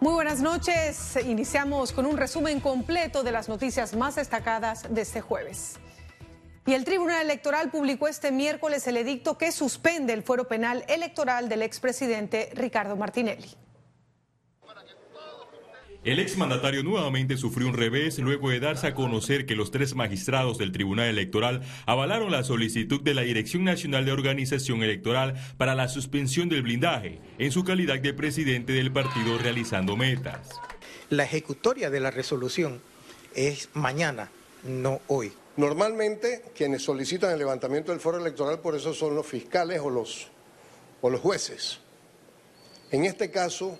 [0.00, 1.18] Muy buenas noches.
[1.26, 5.78] Iniciamos con un resumen completo de las noticias más destacadas de este jueves.
[6.64, 11.50] Y el Tribunal Electoral publicó este miércoles el edicto que suspende el fuero penal electoral
[11.50, 13.54] del expresidente Ricardo Martinelli.
[16.02, 20.56] El exmandatario nuevamente sufrió un revés luego de darse a conocer que los tres magistrados
[20.56, 25.88] del Tribunal Electoral avalaron la solicitud de la Dirección Nacional de Organización Electoral para la
[25.88, 30.48] suspensión del blindaje en su calidad de presidente del partido realizando metas.
[31.10, 32.80] La ejecutoria de la resolución
[33.34, 34.30] es mañana,
[34.64, 35.34] no hoy.
[35.58, 40.28] Normalmente quienes solicitan el levantamiento del foro electoral por eso son los fiscales o los,
[41.02, 41.78] o los jueces.
[42.90, 43.78] En este caso,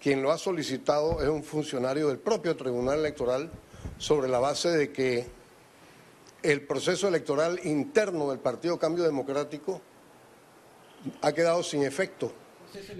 [0.00, 3.50] quien lo ha solicitado es un funcionario del propio Tribunal Electoral
[3.98, 5.26] sobre la base de que
[6.42, 9.80] el proceso electoral interno del Partido Cambio Democrático
[11.22, 12.32] ha quedado sin efecto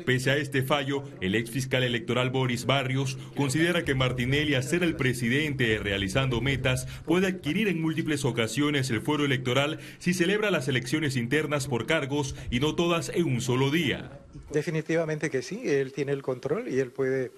[0.05, 4.83] Pese a este fallo, el ex fiscal electoral Boris Barrios considera que Martinelli, a ser
[4.83, 10.69] el presidente realizando metas, puede adquirir en múltiples ocasiones el fuero electoral si celebra las
[10.69, 14.21] elecciones internas por cargos y no todas en un solo día.
[14.53, 17.33] Definitivamente que sí, él tiene el control y él puede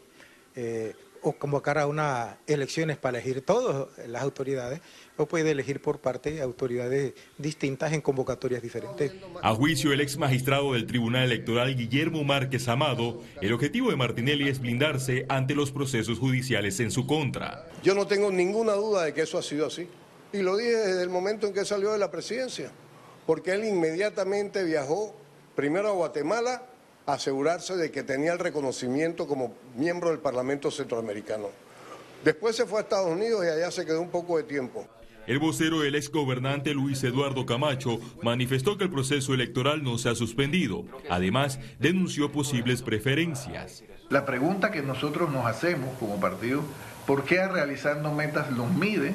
[0.56, 4.80] eh, convocar a unas elecciones para elegir todas las autoridades
[5.16, 9.12] o puede elegir por parte de autoridades distintas en convocatorias diferentes.
[9.42, 14.48] A juicio del ex magistrado del Tribunal Electoral Guillermo Márquez Amado, el objetivo de Martinelli
[14.48, 17.66] es blindarse ante los procesos judiciales en su contra.
[17.82, 19.88] Yo no tengo ninguna duda de que eso ha sido así.
[20.32, 22.70] Y lo dije desde el momento en que salió de la presidencia,
[23.26, 25.14] porque él inmediatamente viajó
[25.56, 26.62] primero a Guatemala
[27.08, 31.48] asegurarse de que tenía el reconocimiento como miembro del Parlamento Centroamericano.
[32.22, 34.86] Después se fue a Estados Unidos y allá se quedó un poco de tiempo.
[35.26, 40.14] El vocero del exgobernante Luis Eduardo Camacho manifestó que el proceso electoral no se ha
[40.14, 40.84] suspendido.
[41.08, 43.84] Además, denunció posibles preferencias.
[44.10, 46.62] La pregunta que nosotros nos hacemos como partido,
[47.06, 49.14] ¿por qué realizando metas los mide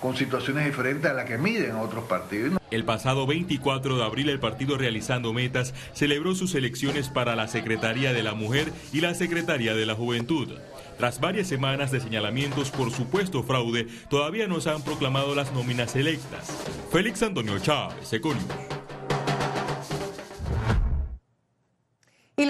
[0.00, 2.58] con situaciones diferentes a las que miden otros partidos?
[2.70, 8.12] El pasado 24 de abril el partido Realizando Metas celebró sus elecciones para la Secretaría
[8.12, 10.52] de la Mujer y la Secretaría de la Juventud.
[10.98, 15.94] Tras varias semanas de señalamientos por supuesto fraude, todavía no se han proclamado las nóminas
[15.96, 16.52] electas.
[16.90, 18.77] Félix Antonio Chávez, Econius.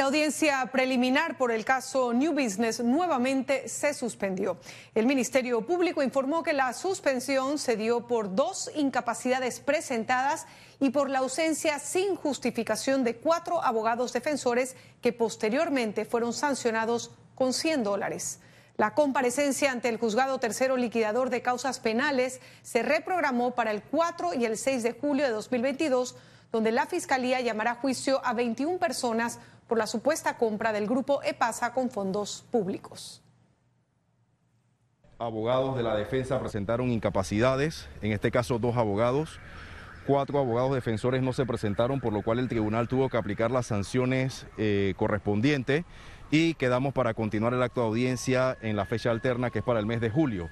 [0.09, 4.57] Audiencia preliminar por el caso New Business nuevamente se suspendió.
[4.95, 10.47] El Ministerio Público informó que la suspensión se dio por dos incapacidades presentadas
[10.81, 17.53] y por la ausencia sin justificación de cuatro abogados defensores que posteriormente fueron sancionados con
[17.53, 18.41] 100 dólares.
[18.79, 24.33] La comparecencia ante el juzgado tercero liquidador de causas penales se reprogramó para el 4
[24.33, 26.17] y el 6 de julio de 2022,
[26.53, 31.23] donde la Fiscalía llamará a juicio a 21 personas por la supuesta compra del grupo
[31.23, 33.23] EPASA con fondos públicos.
[35.19, 39.41] Abogados de la defensa presentaron incapacidades, en este caso dos abogados.
[40.07, 43.67] Cuatro abogados defensores no se presentaron, por lo cual el tribunal tuvo que aplicar las
[43.67, 45.85] sanciones eh, correspondientes
[46.31, 49.81] y quedamos para continuar el acto de audiencia en la fecha alterna que es para
[49.81, 50.49] el mes de julio.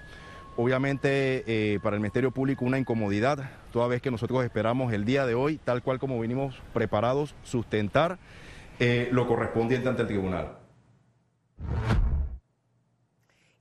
[0.59, 5.27] Obviamente eh, para el Ministerio Público una incomodidad, toda vez que nosotros esperamos el día
[5.27, 8.19] de hoy, tal cual como vinimos preparados, sustentar
[8.79, 10.57] eh, lo correspondiente ante el tribunal.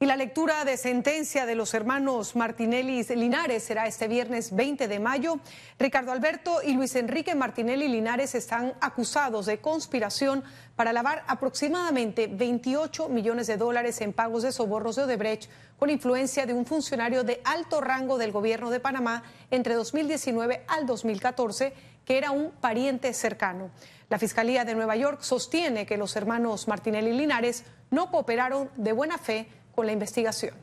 [0.05, 4.99] Y la lectura de sentencia de los hermanos Martinelli Linares será este viernes 20 de
[4.99, 5.39] mayo.
[5.79, 10.43] Ricardo Alberto y Luis Enrique Martinelli Linares están acusados de conspiración
[10.75, 15.49] para lavar aproximadamente 28 millones de dólares en pagos de sobornos de Odebrecht
[15.79, 20.85] con influencia de un funcionario de alto rango del gobierno de Panamá entre 2019 al
[20.85, 21.73] 2014,
[22.05, 23.71] que era un pariente cercano.
[24.09, 29.17] La Fiscalía de Nueva York sostiene que los hermanos Martinelli Linares no cooperaron de buena
[29.17, 30.53] fe con la investigación.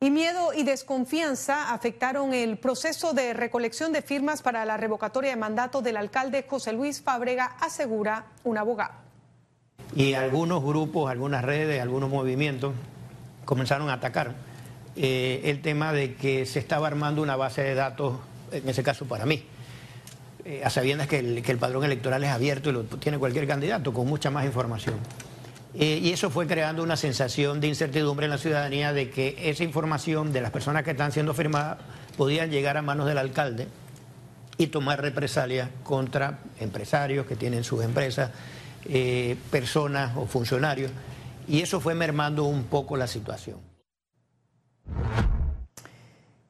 [0.00, 5.36] Y miedo y desconfianza afectaron el proceso de recolección de firmas para la revocatoria de
[5.36, 8.94] mandato del alcalde José Luis Fábrega, asegura un abogado.
[9.94, 12.74] Y algunos grupos, algunas redes, algunos movimientos
[13.44, 14.34] comenzaron a atacar
[14.96, 18.18] eh, el tema de que se estaba armando una base de datos,
[18.50, 19.44] en ese caso para mí,
[20.44, 24.08] eh, a sabiendas que el, padrón electoral es abierto y lo tiene cualquier candidato con
[24.08, 24.96] mucha más información.
[25.74, 29.64] Eh, y eso fue creando una sensación de incertidumbre en la ciudadanía de que esa
[29.64, 31.78] información de las personas que están siendo firmadas
[32.16, 33.68] podían llegar a manos del alcalde
[34.58, 38.30] y tomar represalias contra empresarios que tienen sus empresas,
[38.84, 40.90] eh, personas o funcionarios.
[41.48, 43.58] Y eso fue mermando un poco la situación.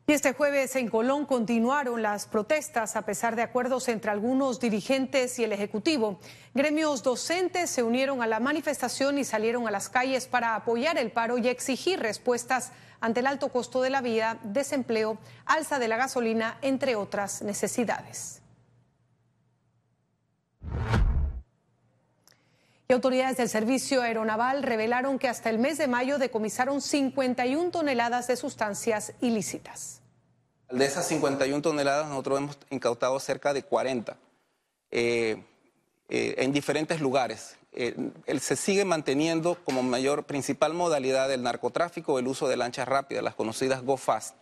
[0.04, 5.38] Y este jueves en Colón continuaron las protestas a pesar de acuerdos entre algunos dirigentes
[5.38, 6.19] y el Ejecutivo.
[6.54, 11.12] Gremios docentes se unieron a la manifestación y salieron a las calles para apoyar el
[11.12, 15.96] paro y exigir respuestas ante el alto costo de la vida, desempleo, alza de la
[15.96, 18.43] gasolina, entre otras necesidades.
[22.94, 28.36] Autoridades del Servicio Aeronaval revelaron que hasta el mes de mayo decomisaron 51 toneladas de
[28.36, 30.02] sustancias ilícitas.
[30.70, 34.16] De esas 51 toneladas nosotros hemos incautado cerca de 40
[34.90, 35.42] eh,
[36.08, 37.56] eh, en diferentes lugares.
[37.72, 37.94] Eh,
[38.40, 43.34] se sigue manteniendo como mayor principal modalidad del narcotráfico el uso de lanchas rápidas, las
[43.34, 44.36] conocidas Go Fast,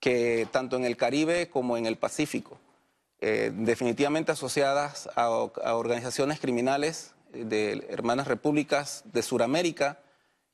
[0.00, 2.58] que tanto en el Caribe como en el Pacífico,
[3.20, 9.98] definitivamente asociadas a organizaciones criminales de hermanas repúblicas de Sudamérica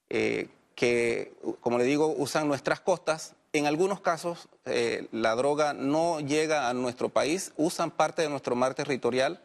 [0.08, 3.34] eh, que, como le digo, usan nuestras costas.
[3.52, 8.54] En algunos casos eh, la droga no llega a nuestro país, usan parte de nuestro
[8.54, 9.40] mar territorial.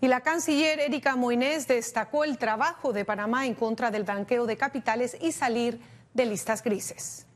[0.00, 4.56] Y la canciller Erika Moines destacó el trabajo de Panamá en contra del blanqueo de
[4.56, 5.80] capitales y salir
[6.14, 7.26] de listas grises.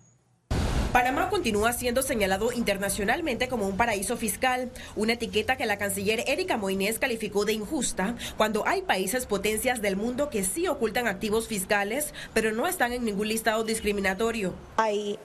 [0.96, 6.56] Panamá continúa siendo señalado internacionalmente como un paraíso fiscal, una etiqueta que la canciller Erika
[6.56, 12.14] Moines calificó de injusta cuando hay países potencias del mundo que sí ocultan activos fiscales,
[12.32, 14.54] pero no están en ningún listado discriminatorio.
[14.78, 15.18] Hay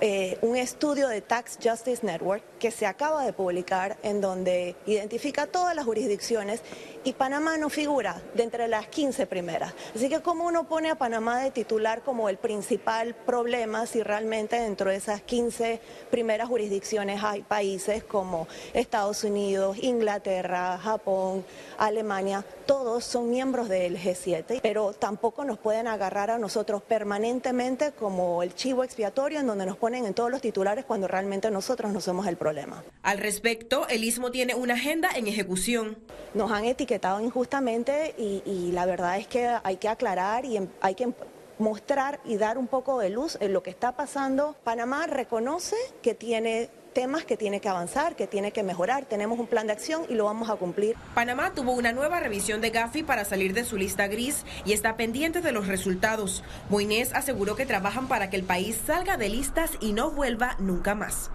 [0.00, 5.48] eh, un estudio de Tax Justice Network que se acaba de publicar en donde identifica
[5.48, 6.62] todas las jurisdicciones
[7.02, 9.72] y Panamá no figura de entre las 15 primeras.
[9.96, 14.60] Así que cómo uno pone a Panamá de titular como el principal problema si realmente
[14.60, 15.80] dentro de esas 15
[16.10, 21.44] primeras jurisdicciones hay países como Estados Unidos, Inglaterra, Japón,
[21.78, 28.42] Alemania, todos son miembros del G7, pero tampoco nos pueden agarrar a nosotros permanentemente como
[28.42, 32.00] el chivo expiatorio en donde nos ponen en todos los titulares cuando realmente nosotros no
[32.02, 32.49] somos el problema.
[33.02, 35.98] Al respecto, el Istmo tiene una agenda en ejecución.
[36.34, 40.94] Nos han etiquetado injustamente y, la verdad es que hay que aclarar y em, hay
[40.94, 41.12] que
[41.58, 44.56] mostrar y dar un poco de luz en lo que está pasando.
[44.64, 49.04] Panamá reconoce que tiene temas que tiene que avanzar, que tiene que mejorar.
[49.04, 50.96] Tenemos un plan de acción y lo vamos a cumplir.
[51.14, 54.96] Panamá tuvo una nueva revisión de Gafi para salir de su lista gris y está
[54.96, 56.42] pendiente de los resultados.
[56.68, 60.94] Moines aseguró que trabajan para que el país salga de listas y no vuelva nunca
[60.94, 61.30] más.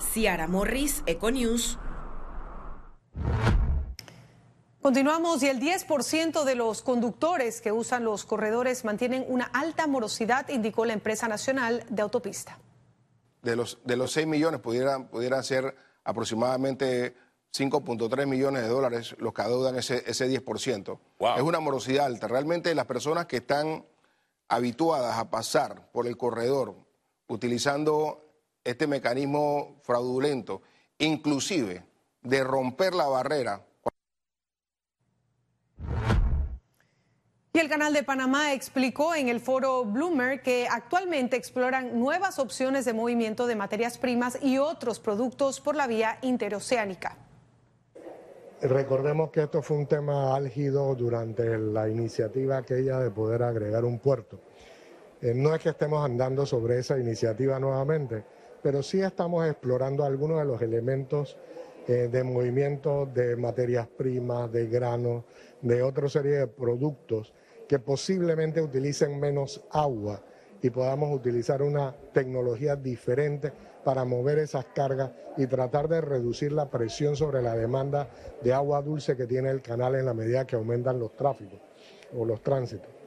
[0.00, 1.78] Ciara Morris, Econews.
[4.80, 10.48] Continuamos y el 10% de los conductores que usan los corredores mantienen una alta morosidad,
[10.48, 12.58] indicó la empresa nacional de autopista.
[13.42, 15.74] De los, de los 6 millones pudieran, pudieran ser
[16.04, 17.14] aproximadamente
[17.52, 20.98] 5.3 millones de dólares los que adeudan ese, ese 10%.
[21.36, 22.28] Es una morosidad alta.
[22.28, 23.84] Realmente las personas que están
[24.48, 26.76] habituadas a pasar por el corredor
[27.26, 28.27] utilizando
[28.68, 30.62] este mecanismo fraudulento,
[30.98, 31.84] inclusive
[32.22, 33.64] de romper la barrera
[37.58, 42.84] Y el Canal de Panamá explicó en el foro Bloomer que actualmente exploran nuevas opciones
[42.84, 47.16] de movimiento de materias primas y otros productos por la vía interoceánica.
[48.62, 53.98] Recordemos que esto fue un tema álgido durante la iniciativa aquella de poder agregar un
[53.98, 54.38] puerto.
[55.20, 58.22] Eh, no es que estemos andando sobre esa iniciativa nuevamente,
[58.62, 61.36] pero sí estamos explorando algunos de los elementos
[61.86, 65.24] eh, de movimiento de materias primas, de granos,
[65.62, 67.32] de otra serie de productos
[67.66, 70.22] que posiblemente utilicen menos agua
[70.60, 73.52] y podamos utilizar una tecnología diferente
[73.84, 78.08] para mover esas cargas y tratar de reducir la presión sobre la demanda
[78.42, 81.60] de agua dulce que tiene el canal en la medida que aumentan los tráficos
[82.14, 82.97] o los tránsitos.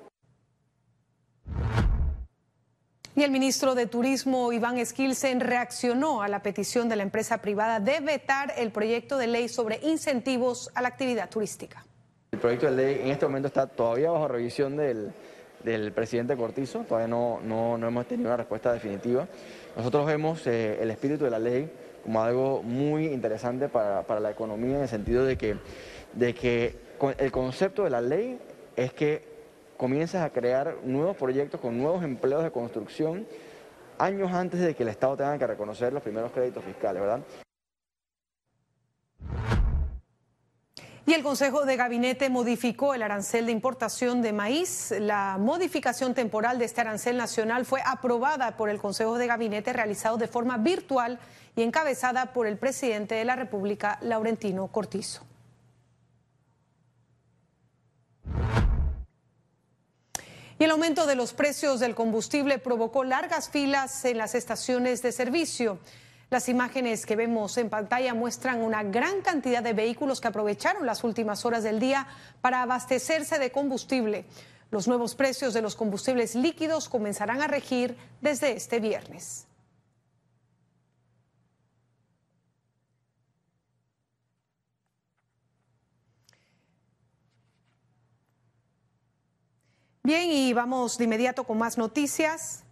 [3.14, 7.82] Y el ministro de Turismo, Iván Esquilsen, reaccionó a la petición de la empresa privada
[7.82, 11.86] de vetar el proyecto de ley sobre incentivos a la actividad turística.
[12.32, 15.12] El proyecto de ley en este momento está todavía bajo revisión del,
[15.94, 19.28] presidente Cortizo, todavía no, no, hemos tenido una respuesta definitiva.
[19.76, 21.70] Nosotros vemos eh, el espíritu de la ley
[22.04, 25.58] como algo muy interesante para, para, la economía en el sentido de que,
[26.14, 26.76] de que
[27.18, 28.40] el concepto de la ley
[28.78, 29.31] es que
[29.82, 33.26] comiences a crear nuevos proyectos con nuevos empleos de construcción
[33.98, 37.22] años antes de que el Estado tenga que reconocer los primeros créditos fiscales, ¿verdad?
[41.08, 44.94] Y el Consejo de Gabinete modificó el arancel de importación de maíz.
[45.00, 50.18] La modificación temporal de este arancel nacional fue aprobada por el Consejo de Gabinete realizado
[50.18, 51.18] de forma virtual
[51.56, 55.31] y encabezada por el presidente de la República, Laurentino Cortizo.
[60.62, 65.12] Y el aumento de los precios del combustible provocó largas filas en las estaciones de
[65.12, 65.80] servicio.
[66.30, 71.04] Las imágenes que vemos en pantalla muestran una gran cantidad de vehículos que aprovecharon las
[71.04, 72.06] últimas horas del día
[72.42, 74.26] para abastecerse de combustible.
[74.70, 79.48] Los nuevos precios de los combustibles líquidos comenzarán a regir desde este viernes.
[90.14, 92.66] Bien, y vamos de inmediato con más noticias.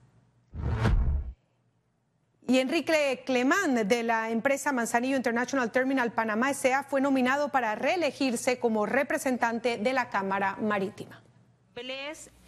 [2.46, 6.84] Y Enrique Clemán de la empresa Manzanillo International Terminal Panamá S.A.
[6.84, 11.24] fue nominado para reelegirse como representante de la Cámara Marítima.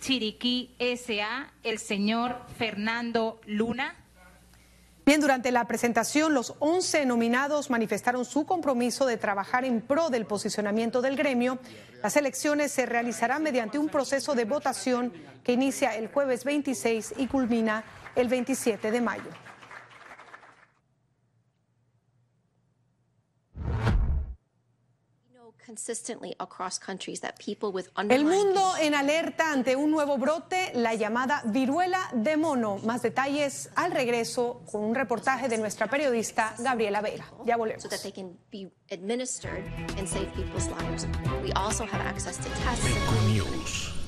[0.01, 3.95] Chiriquí S.A., el señor Fernando Luna.
[5.03, 10.25] Bien, durante la presentación, los 11 nominados manifestaron su compromiso de trabajar en pro del
[10.25, 11.57] posicionamiento del gremio.
[12.03, 15.11] Las elecciones se realizarán mediante un proceso de votación
[15.43, 17.83] que inicia el jueves 26 y culmina
[18.15, 19.50] el 27 de mayo.
[28.09, 32.77] El mundo en alerta ante un nuevo brote, la llamada viruela de mono.
[32.77, 37.25] Más detalles al regreso con un reportaje de nuestra periodista Gabriela Vega.
[37.45, 37.83] Ya volvemos.
[43.27, 44.00] News.